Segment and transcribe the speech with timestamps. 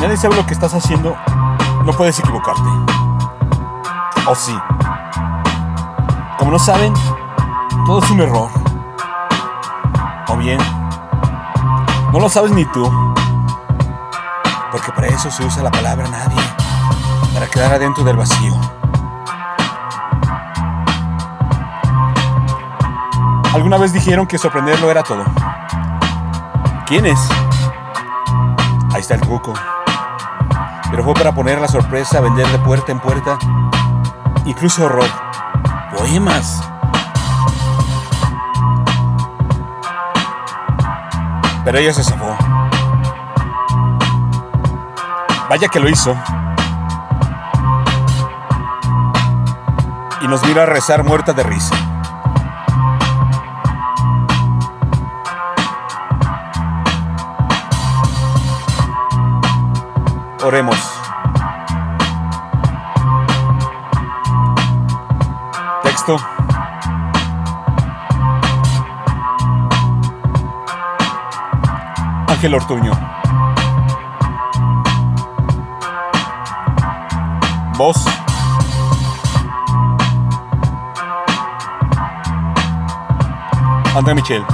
[0.00, 1.16] Nadie sabe lo que estás haciendo,
[1.84, 2.62] no puedes equivocarte.
[4.26, 4.56] ¿O sí?
[6.38, 6.94] Como no saben,
[7.84, 8.48] todo es un error.
[10.28, 10.60] O bien,
[12.12, 12.88] no lo sabes ni tú.
[14.70, 16.40] Porque para eso se usa la palabra nadie.
[17.34, 18.54] Para quedar adentro del vacío.
[23.52, 25.24] Alguna vez dijeron que sorprenderlo era todo.
[26.86, 27.18] ¿Quiénes?
[28.92, 29.54] Ahí está el truco.
[30.98, 33.38] Pero fue para poner la sorpresa, vender de puerta en puerta.
[34.44, 35.08] Incluso horror.
[35.96, 36.60] Poemas.
[41.64, 42.36] Pero ella se zafó.
[45.48, 46.16] Vaya que lo hizo.
[50.20, 51.76] Y nos vino a rezar muerta de risa.
[60.44, 60.78] Oremos.
[65.82, 66.16] Texto.
[72.28, 72.92] Ángel Ortuño.
[77.76, 78.04] Voz.
[83.96, 84.44] André Michel.